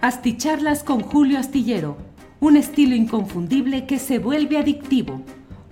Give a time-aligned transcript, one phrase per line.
[0.00, 1.96] Asticharlas con Julio Astillero,
[2.38, 5.22] un estilo inconfundible que se vuelve adictivo.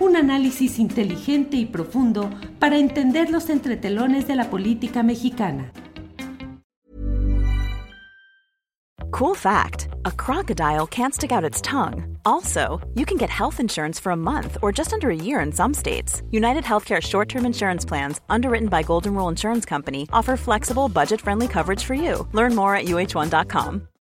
[0.01, 2.29] Un análisis inteligente y profundo
[2.59, 5.71] para entender los entretelones de la política mexicana.
[9.12, 12.18] Cool fact a crocodile can't stick out its tongue.
[12.24, 15.52] Also, you can get health insurance for a month or just under a year in
[15.52, 16.22] some states.
[16.32, 21.20] United Healthcare short term insurance plans, underwritten by Golden Rule Insurance Company, offer flexible, budget
[21.20, 22.27] friendly coverage for you.
[22.32, 23.86] Learn more at uh1.com.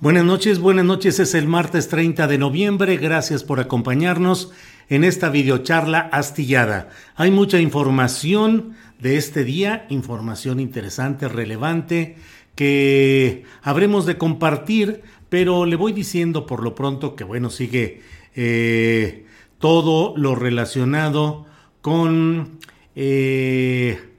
[0.00, 1.20] Buenas noches, buenas noches.
[1.20, 2.96] Es el martes 30 de noviembre.
[2.96, 4.50] Gracias por acompañarnos
[4.88, 6.88] en esta videocharla astillada.
[7.16, 12.16] Hay mucha información de este día, información interesante, relevante,
[12.54, 18.00] que habremos de compartir, pero le voy diciendo por lo pronto que, bueno, sigue
[18.34, 19.26] eh,
[19.58, 21.44] todo lo relacionado
[21.82, 22.58] con...
[22.96, 24.09] Eh,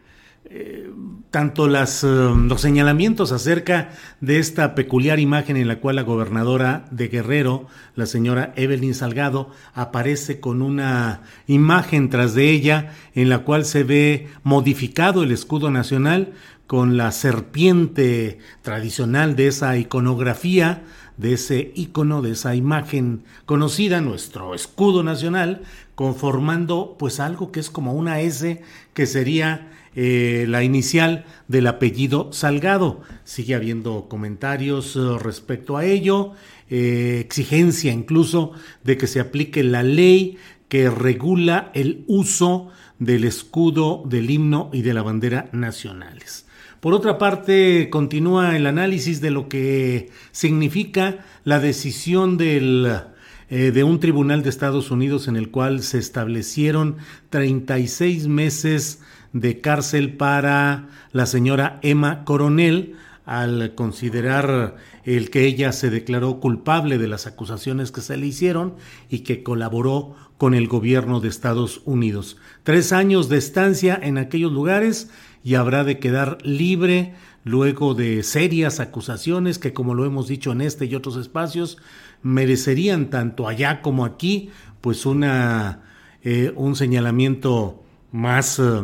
[1.31, 7.08] tanto las, los señalamientos acerca de esta peculiar imagen en la cual la gobernadora de
[7.08, 13.63] Guerrero, la señora Evelyn Salgado, aparece con una imagen tras de ella en la cual
[13.63, 16.33] se ve modificado el escudo nacional
[16.67, 20.83] con la serpiente tradicional de esa iconografía,
[21.15, 25.61] de ese icono, de esa imagen conocida, nuestro escudo nacional,
[25.95, 28.61] conformando pues algo que es como una S
[28.93, 33.02] que sería eh, la inicial del apellido Salgado.
[33.25, 36.31] Sigue habiendo comentarios eh, respecto a ello,
[36.70, 38.53] eh, exigencia incluso
[38.86, 40.38] de que se aplique la ley
[40.70, 46.45] que regula el uso del escudo, del himno y de la bandera nacionales.
[46.80, 53.02] Por otra parte, continúa el análisis de lo que significa la decisión del
[53.49, 56.95] de un tribunal de Estados Unidos en el cual se establecieron
[57.32, 59.02] 36 meses
[59.33, 64.75] de cárcel para la señora Emma Coronel al considerar
[65.05, 68.75] el que ella se declaró culpable de las acusaciones que se le hicieron
[69.09, 72.37] y que colaboró con el gobierno de Estados Unidos.
[72.64, 75.09] Tres años de estancia en aquellos lugares
[75.43, 80.61] y habrá de quedar libre luego de serias acusaciones que, como lo hemos dicho en
[80.61, 81.77] este y otros espacios,
[82.23, 84.49] merecerían tanto allá como aquí,
[84.81, 85.83] pues una,
[86.23, 88.81] eh, un señalamiento más eh,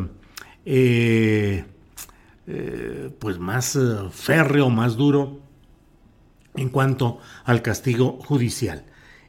[0.70, 1.64] eh,
[2.46, 3.80] eh, pues más eh,
[4.12, 5.40] férreo, más duro
[6.56, 8.84] en cuanto al castigo judicial.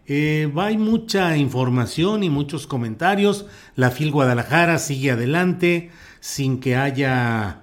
[0.09, 3.47] hay mucha información y muchos comentarios.
[3.77, 7.63] La FIL Guadalajara sigue adelante sin que haya,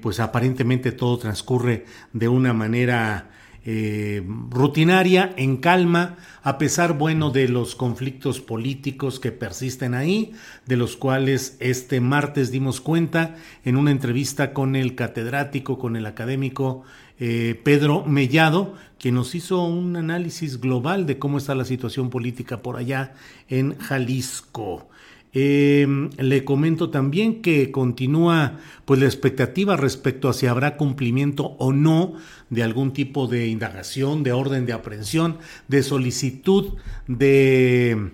[0.00, 1.84] pues aparentemente todo transcurre
[2.14, 3.28] de una manera
[3.70, 10.32] eh, rutinaria, en calma, a pesar, bueno, de los conflictos políticos que persisten ahí,
[10.64, 13.36] de los cuales este martes dimos cuenta
[13.66, 16.84] en una entrevista con el catedrático, con el académico
[17.20, 22.62] eh, Pedro Mellado, quien nos hizo un análisis global de cómo está la situación política
[22.62, 23.12] por allá
[23.50, 24.88] en Jalisco.
[25.34, 31.72] Em, le comento también que continúa pues la expectativa respecto a si habrá cumplimiento o
[31.72, 32.14] no
[32.48, 36.74] de algún tipo de indagación, de orden de aprehensión, de solicitud
[37.06, 38.12] de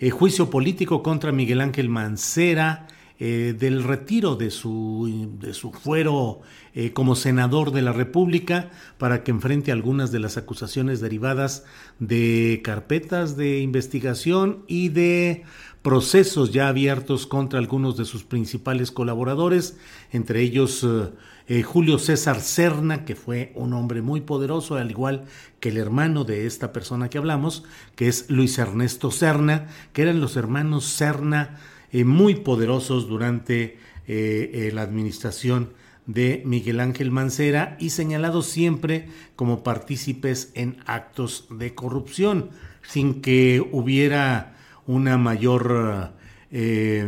[0.00, 2.86] eh, juicio político contra Miguel Ángel Mancera,
[3.20, 6.40] eh, del retiro de su, de su fuero
[6.74, 11.64] eh, como senador de la República para que enfrente algunas de las acusaciones derivadas
[12.00, 15.44] de carpetas de investigación y de
[15.84, 19.76] procesos ya abiertos contra algunos de sus principales colaboradores,
[20.12, 21.10] entre ellos eh,
[21.46, 25.26] eh, Julio César Cerna, que fue un hombre muy poderoso, al igual
[25.60, 27.64] que el hermano de esta persona que hablamos,
[27.96, 31.58] que es Luis Ernesto Cerna, que eran los hermanos Cerna
[31.92, 35.70] eh, muy poderosos durante la administración
[36.04, 42.50] de Miguel Ángel Mancera y señalados siempre como partícipes en actos de corrupción,
[42.82, 44.54] sin que hubiera
[44.86, 46.12] una mayor
[46.50, 47.06] eh,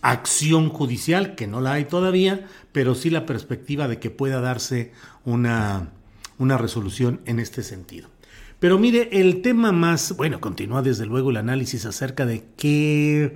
[0.00, 4.92] acción judicial, que no la hay todavía, pero sí la perspectiva de que pueda darse
[5.24, 5.90] una,
[6.38, 8.08] una resolución en este sentido.
[8.58, 13.34] Pero mire, el tema más, bueno, continúa desde luego el análisis acerca de qué,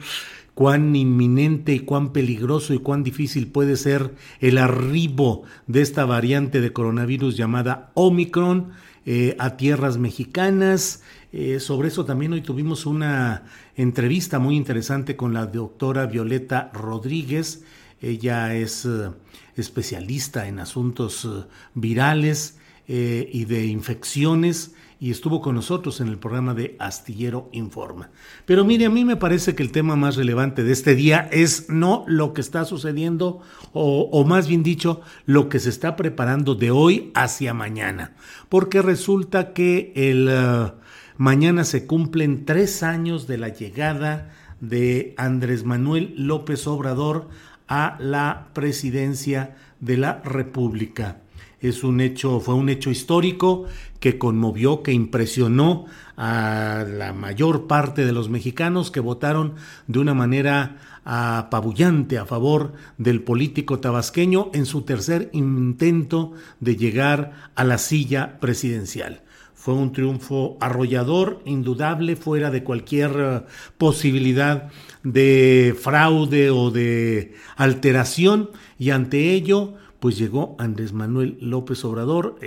[0.55, 6.61] cuán inminente y cuán peligroso y cuán difícil puede ser el arribo de esta variante
[6.61, 8.71] de coronavirus llamada Omicron
[9.09, 11.01] eh, a tierras mexicanas.
[11.33, 13.45] Eh, sobre eso también hoy tuvimos una
[13.77, 17.63] entrevista muy interesante con la doctora Violeta Rodríguez.
[18.03, 19.11] Ella es eh,
[19.55, 21.29] especialista en asuntos
[21.75, 22.59] virales
[22.89, 28.11] y de infecciones y estuvo con nosotros en el programa de Astillero Informa.
[28.47, 31.69] Pero mire, a mí me parece que el tema más relevante de este día es
[31.69, 33.41] no lo que está sucediendo
[33.73, 38.15] o, más bien dicho, lo que se está preparando de hoy hacia mañana.
[38.49, 40.73] Porque resulta que el uh,
[41.19, 47.29] mañana se cumplen tres años de la llegada de Andrés Manuel López Obrador
[47.69, 51.21] a la presidencia de la República
[51.69, 53.65] es un hecho, fue un hecho histórico
[54.01, 55.87] que conmovió, que impresionó
[56.17, 59.55] a la mayor parte de los mexicanos que votaron
[59.87, 67.51] de una manera apabullante a favor del político tabasqueño en su tercer intento de llegar
[67.55, 69.23] a la silla presidencial.
[69.55, 73.41] Fue un triunfo arrollador, indudable, fuera de cualquier eh,
[73.79, 74.71] posibilidad
[75.03, 82.39] de fraude o de alteración, y ante ello pues llegó Andrés Manuel López Obrador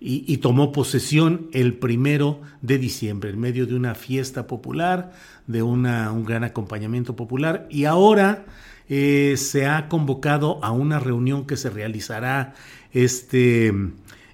[0.00, 5.12] y, tomó posesión el primero de diciembre, en medio de una fiesta popular,
[5.46, 8.46] de una, un gran acompañamiento popular, y ahora
[8.88, 12.54] eh, se ha convocado a una reunión que se realizará
[12.92, 13.72] este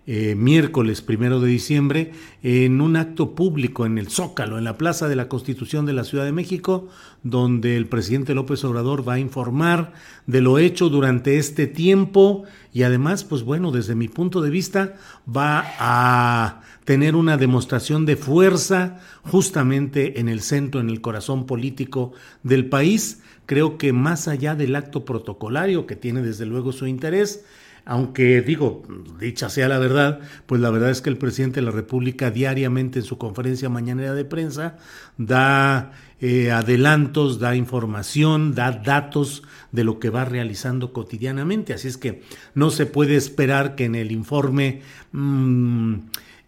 [0.09, 2.13] eh, miércoles primero de diciembre
[2.45, 6.05] en un acto público en el Zócalo, en la Plaza de la Constitución de la
[6.05, 6.89] Ciudad de México,
[7.25, 9.93] donde el presidente López Obrador va a informar
[10.27, 14.95] de lo hecho durante este tiempo y además, pues bueno, desde mi punto de vista,
[15.29, 22.13] va a tener una demostración de fuerza justamente en el centro, en el corazón político
[22.45, 23.23] del país.
[23.47, 27.45] Creo que más allá del acto protocolario, que tiene desde luego su interés,
[27.87, 28.83] aunque digo,
[29.21, 32.99] dicha sea la verdad, pues la verdad es que el presidente de la República diariamente
[32.99, 34.77] en su conferencia mañanera de prensa
[35.17, 41.75] da eh, adelantos, da información, da datos de lo que va realizando cotidianamente.
[41.75, 42.23] Así es que
[42.55, 44.83] no se puede esperar que en el informe
[45.13, 45.95] mm,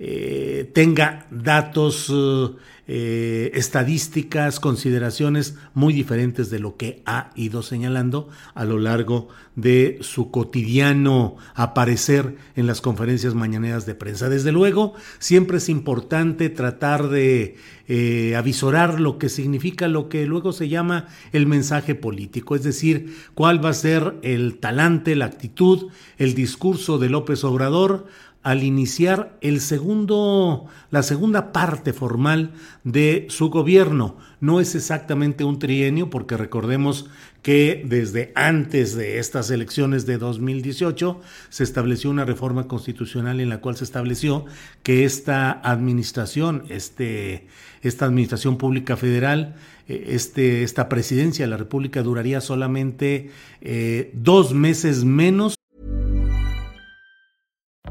[0.00, 2.56] eh, tenga datos eh,
[2.88, 10.30] estadísticas, consideraciones muy diferentes de lo que ha ido señalando a lo largo de su
[10.30, 14.28] cotidiano aparecer en las conferencias mañaneras de prensa.
[14.28, 17.56] Desde luego, siempre es importante tratar de
[17.88, 23.16] eh, avisorar lo que significa lo que luego se llama el mensaje político, es decir,
[23.34, 25.88] cuál va a ser el talante, la actitud,
[26.18, 28.06] el discurso de López Obrador
[28.42, 32.52] al iniciar el segundo, la segunda parte formal
[32.84, 34.16] de su gobierno.
[34.40, 37.10] No es exactamente un trienio, porque recordemos
[37.42, 43.60] que desde antes de estas elecciones de 2018 se estableció una reforma constitucional en la
[43.60, 44.44] cual se estableció
[44.82, 47.46] que esta administración, este,
[47.82, 49.54] esta administración pública federal,
[49.88, 55.57] eh, este, esta presidencia de la República duraría solamente eh, dos meses menos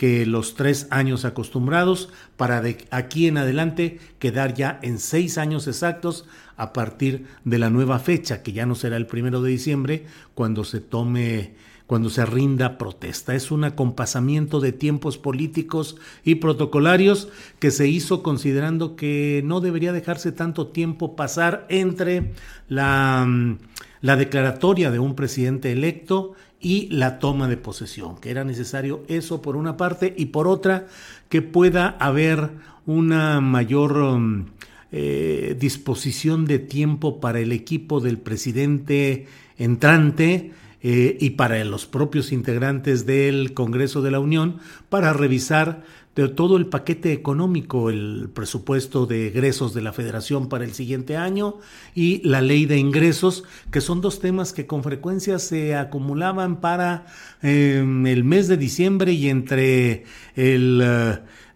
[0.00, 5.68] Que los tres años acostumbrados para de aquí en adelante quedar ya en seis años
[5.68, 6.24] exactos
[6.56, 10.64] a partir de la nueva fecha, que ya no será el primero de diciembre, cuando
[10.64, 11.52] se tome
[11.86, 13.34] cuando se rinda protesta.
[13.34, 17.28] Es un acompasamiento de tiempos políticos y protocolarios
[17.58, 22.32] que se hizo considerando que no debería dejarse tanto tiempo pasar entre
[22.68, 23.58] la, mm,
[24.00, 29.40] la declaratoria de un presidente electo y la toma de posesión, que era necesario eso
[29.40, 30.86] por una parte y por otra
[31.28, 32.50] que pueda haber
[32.86, 34.46] una mayor mm,
[34.92, 39.26] eh, disposición de tiempo para el equipo del presidente
[39.56, 40.52] entrante
[40.82, 45.84] eh, y para los propios integrantes del Congreso de la Unión para revisar
[46.16, 51.16] de todo el paquete económico, el presupuesto de egresos de la federación para el siguiente
[51.16, 51.58] año
[51.94, 57.06] y la ley de ingresos, que son dos temas que con frecuencia se acumulaban para
[57.42, 60.78] em, el mes de diciembre y entre el...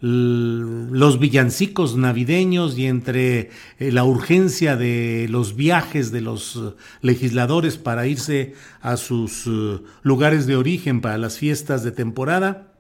[0.00, 7.78] los villancicos navideños y entre eh, la urgencia de los viajes de los eh, legisladores
[7.78, 12.73] para irse a sus eh, lugares de origen para las fiestas de temporada,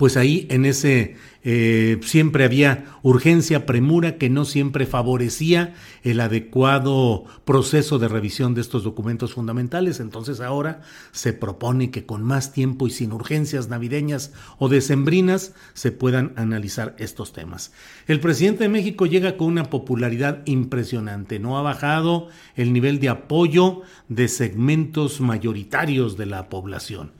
[0.00, 7.26] pues ahí en ese eh, siempre había urgencia, premura que no siempre favorecía el adecuado
[7.44, 10.00] proceso de revisión de estos documentos fundamentales.
[10.00, 10.80] Entonces ahora
[11.12, 16.96] se propone que con más tiempo y sin urgencias navideñas o decembrinas se puedan analizar
[16.98, 17.70] estos temas.
[18.06, 21.38] El presidente de México llega con una popularidad impresionante.
[21.38, 27.12] No ha bajado el nivel de apoyo de segmentos mayoritarios de la población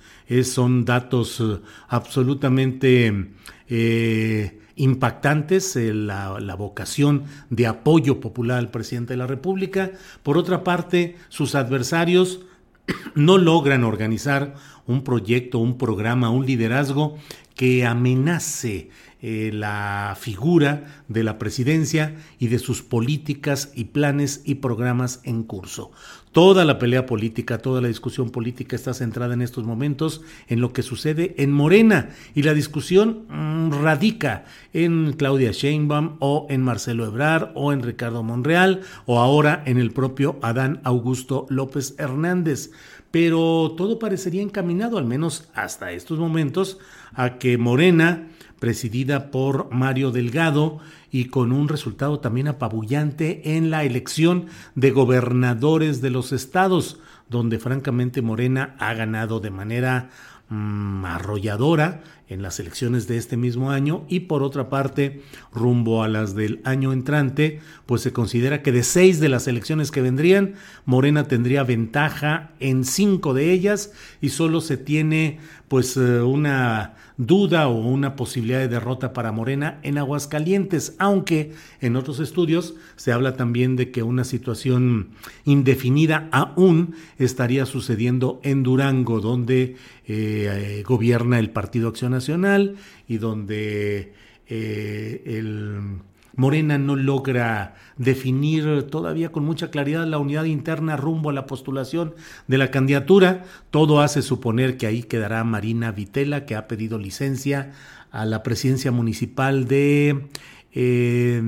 [0.44, 1.58] son datos eh,
[1.88, 3.32] absolutamente
[3.68, 9.92] eh, impactantes, eh, la, la, vocación de apoyo popular al presidente de la República.
[10.22, 12.40] Por otra parte, sus adversarios
[13.14, 14.54] no logran organizar
[14.86, 17.16] un proyecto, un programa, un liderazgo
[17.54, 18.90] que amenace
[19.22, 25.42] eh, la figura de la presidencia y de sus políticas y planes y programas en
[25.42, 25.90] curso.
[26.32, 30.72] Toda la pelea política, toda la discusión política está centrada en estos momentos en lo
[30.72, 37.04] que sucede en Morena y la discusión mm, radica en Claudia Sheinbaum o en Marcelo
[37.04, 42.70] Ebrard o en Ricardo Monreal o ahora en el propio Adán Augusto López Hernández.
[43.10, 46.78] Pero todo parecería encaminado, al menos hasta estos momentos,
[47.12, 48.28] a que Morena
[48.60, 50.78] presidida por Mario Delgado
[51.10, 57.58] y con un resultado también apabullante en la elección de gobernadores de los estados, donde
[57.58, 60.10] francamente Morena ha ganado de manera
[60.50, 66.08] mm, arrolladora en las elecciones de este mismo año y por otra parte rumbo a
[66.08, 70.54] las del año entrante pues se considera que de seis de las elecciones que vendrían
[70.84, 75.40] Morena tendría ventaja en cinco de ellas y solo se tiene
[75.70, 81.94] pues eh, una duda o una posibilidad de derrota para Morena en Aguascalientes, aunque en
[81.94, 85.10] otros estudios se habla también de que una situación
[85.44, 89.76] indefinida aún estaría sucediendo en Durango, donde eh,
[90.08, 92.74] eh, gobierna el Partido Acción Nacional
[93.06, 94.12] y donde
[94.48, 96.00] eh, el
[96.36, 102.14] Morena no logra definir todavía con mucha claridad la unidad interna rumbo a la postulación
[102.46, 103.44] de la candidatura.
[103.70, 107.72] Todo hace suponer que ahí quedará Marina Vitela, que ha pedido licencia
[108.10, 110.28] a la presidencia municipal de,
[110.72, 111.42] eh,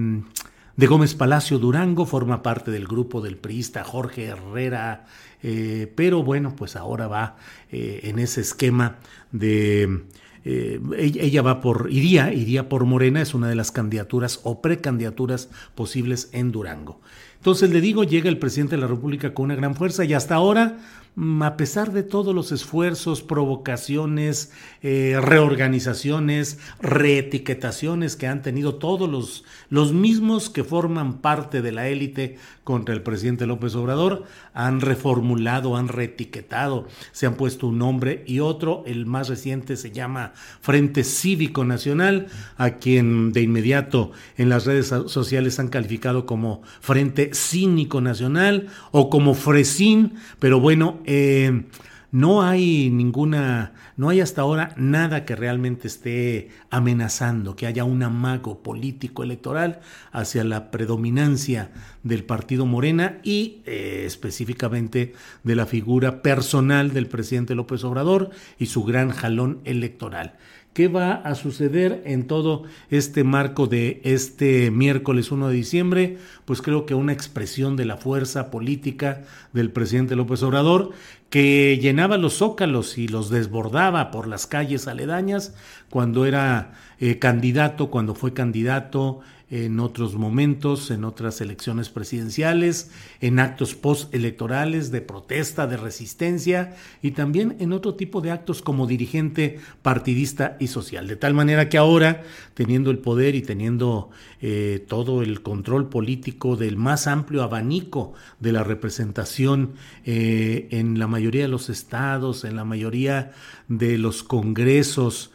[0.77, 5.07] de Gómez Palacio Durango, forma parte del grupo del priista Jorge Herrera,
[5.43, 7.37] eh, pero bueno, pues ahora va
[7.71, 8.99] eh, en ese esquema
[9.33, 10.05] de
[10.45, 15.49] eh, ella va por, iría, iría por Morena, es una de las candidaturas o precandidaturas
[15.75, 17.01] posibles en Durango.
[17.37, 20.37] Entonces le digo, llega el presidente de la República con una gran fuerza y hasta
[20.37, 20.79] ahora
[21.15, 24.51] a pesar de todos los esfuerzos, provocaciones,
[24.83, 31.89] eh, reorganizaciones, reetiquetaciones que han tenido todos los, los mismos que forman parte de la
[31.89, 38.25] élite contra el presidente López Obrador, han reformulado, han reetiquetado, se han puesto un nombre
[38.27, 44.49] y otro, el más reciente se llama Frente Cívico Nacional, a quien de inmediato en
[44.49, 51.65] las redes sociales han calificado como Frente Cínico Nacional o como Fresín, pero bueno, eh,
[52.13, 58.03] no hay ninguna, no hay hasta ahora nada que realmente esté amenazando que haya un
[58.03, 59.81] amago político electoral
[60.13, 61.71] hacia la predominancia
[62.03, 68.29] del partido Morena y eh, específicamente de la figura personal del presidente López Obrador
[68.59, 70.35] y su gran jalón electoral.
[70.73, 76.17] ¿Qué va a suceder en todo este marco de este miércoles 1 de diciembre?
[76.47, 80.93] Pues creo que una expresión de la fuerza política del presidente López Obrador
[81.29, 85.55] que llenaba los zócalos y los desbordaba por las calles aledañas
[85.91, 89.21] cuando era eh, candidato, cuando fue candidato
[89.53, 92.91] en otros momentos, en otras elecciones presidenciales,
[93.21, 98.87] en actos postelectorales de protesta, de resistencia y también en otro tipo de actos como
[98.87, 101.07] dirigente partidista y social.
[101.07, 102.23] De tal manera que ahora,
[102.55, 104.09] teniendo el poder y teniendo
[104.41, 109.75] eh, todo el control político del más amplio abanico de la representación
[110.07, 113.33] eh, en la mayoría de los estados, en la mayoría
[113.69, 115.31] de los congresos,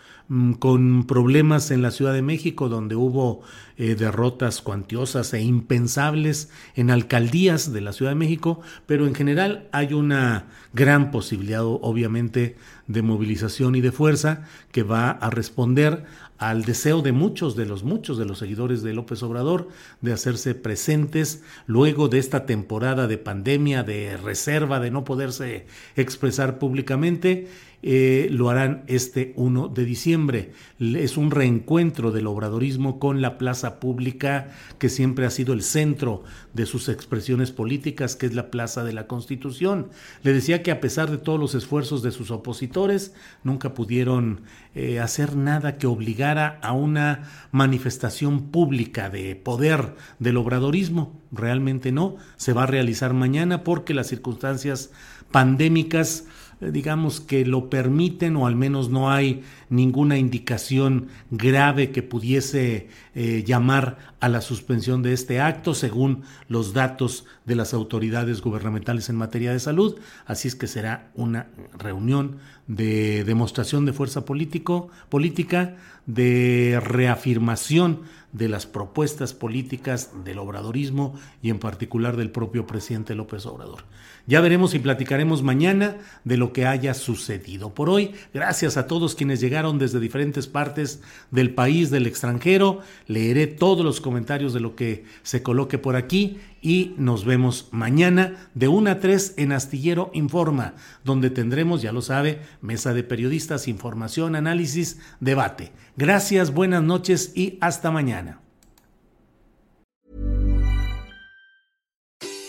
[0.60, 3.42] con problemas en la Ciudad de México, donde hubo
[3.78, 9.70] eh, derrotas cuantiosas e impensables en alcaldías de la Ciudad de México, pero en general
[9.72, 12.58] hay una gran posibilidad, obviamente,
[12.88, 16.06] de movilización y de fuerza que va a responder
[16.38, 19.70] al deseo de muchos de los muchos de los seguidores de López Obrador
[20.02, 25.66] de hacerse presentes luego de esta temporada de pandemia, de reserva, de no poderse
[25.96, 27.48] expresar públicamente
[27.84, 30.52] eh, lo harán este 1 de diciembre.
[30.80, 36.24] Es un reencuentro del obradorismo con la plaza pública que siempre ha sido el centro
[36.54, 39.90] de sus expresiones políticas, que es la Plaza de la Constitución.
[40.24, 43.14] Le decía que a pesar de todos los esfuerzos de sus opositores,
[43.44, 44.42] nunca pudieron
[44.74, 51.20] eh, hacer nada que obligara a una manifestación pública de poder del obradorismo.
[51.32, 52.18] Realmente no.
[52.36, 54.92] Se va a realizar mañana porque las circunstancias
[55.32, 56.26] pandémicas
[56.60, 62.88] eh, digamos que lo permiten o al menos no hay ninguna indicación grave que pudiese
[63.14, 69.10] eh, llamar a la suspensión de este acto según los datos de las autoridades gubernamentales
[69.10, 70.00] en materia de salud.
[70.26, 78.50] Así es que será una reunión de demostración de fuerza político, política, de reafirmación de
[78.50, 83.84] las propuestas políticas del obradorismo y en particular del propio presidente López Obrador.
[84.26, 87.74] Ya veremos y platicaremos mañana de lo que haya sucedido.
[87.74, 92.82] Por hoy, gracias a todos quienes llegaron desde diferentes partes del país, del extranjero.
[93.08, 98.50] Leeré todos los comentarios de lo que se coloque por aquí y nos vemos mañana
[98.54, 103.68] de 1 a 3 en Astillero Informa, donde tendremos, ya lo sabe, mesa de periodistas,
[103.68, 105.72] información, análisis, debate.
[105.96, 108.42] Gracias, buenas noches y hasta mañana.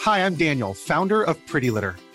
[0.04, 2.07] Hi, I'm Daniel, founder of Pretty Litter.